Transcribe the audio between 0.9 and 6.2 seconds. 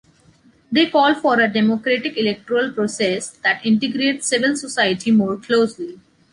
for a democratic electoral process that integrates civil society more closely.